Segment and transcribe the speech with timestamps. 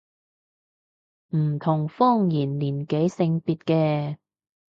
[1.35, 4.17] 唔同方言年紀性別嘅